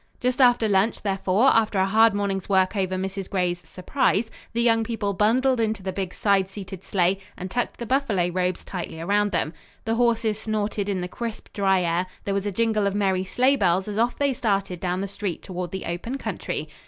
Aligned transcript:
Just 0.19 0.41
after 0.41 0.67
lunch, 0.67 1.03
therefore, 1.03 1.49
after 1.53 1.77
a 1.77 1.85
hard 1.85 2.15
morning's 2.15 2.49
work 2.49 2.75
over 2.75 2.95
Mrs. 2.95 3.29
Gray's 3.29 3.61
"surprise," 3.69 4.31
the 4.51 4.61
young 4.63 4.83
people 4.83 5.13
bundled 5.13 5.59
into 5.59 5.83
the 5.83 5.91
big 5.93 6.15
side 6.15 6.49
seated 6.49 6.83
sleigh, 6.83 7.19
and 7.37 7.51
tucked 7.51 7.77
the 7.77 7.85
buffalo 7.85 8.27
robes 8.29 8.63
tightly 8.65 8.99
around 8.99 9.31
them. 9.31 9.53
The 9.85 9.93
horses 10.01 10.39
snorted 10.39 10.89
in 10.89 11.01
the 11.01 11.07
crisp, 11.07 11.49
dry 11.53 11.83
air; 11.83 12.07
there 12.23 12.33
was 12.33 12.47
a 12.47 12.51
jingle 12.51 12.87
of 12.87 12.95
merry 12.95 13.23
sleigh 13.23 13.57
bells 13.57 13.87
as 13.87 13.99
off 13.99 14.17
they 14.17 14.33
started 14.33 14.79
down 14.79 15.01
the 15.01 15.07
street 15.07 15.43
toward 15.43 15.69
the 15.69 15.85
open 15.85 16.17
country. 16.17 16.67